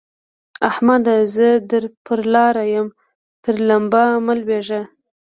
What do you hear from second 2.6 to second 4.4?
يم؛ تر لمبه مه